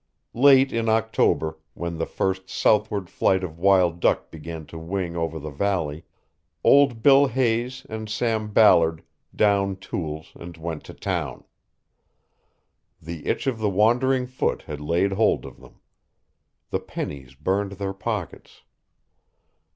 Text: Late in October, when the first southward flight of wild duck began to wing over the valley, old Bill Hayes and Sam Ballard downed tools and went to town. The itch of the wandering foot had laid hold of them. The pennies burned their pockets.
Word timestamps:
Late 0.33 0.73
in 0.73 0.89
October, 0.89 1.59
when 1.75 1.99
the 1.99 2.07
first 2.07 2.49
southward 2.49 3.07
flight 3.07 3.43
of 3.43 3.59
wild 3.59 3.99
duck 3.99 4.31
began 4.31 4.65
to 4.65 4.79
wing 4.79 5.15
over 5.15 5.37
the 5.37 5.51
valley, 5.51 6.05
old 6.63 7.03
Bill 7.03 7.27
Hayes 7.27 7.85
and 7.87 8.09
Sam 8.09 8.49
Ballard 8.51 9.03
downed 9.35 9.79
tools 9.79 10.31
and 10.33 10.57
went 10.57 10.83
to 10.85 10.95
town. 10.95 11.43
The 12.99 13.27
itch 13.27 13.45
of 13.45 13.59
the 13.59 13.69
wandering 13.69 14.25
foot 14.25 14.63
had 14.63 14.81
laid 14.81 15.11
hold 15.11 15.45
of 15.45 15.59
them. 15.59 15.75
The 16.71 16.79
pennies 16.79 17.35
burned 17.35 17.73
their 17.73 17.93
pockets. 17.93 18.63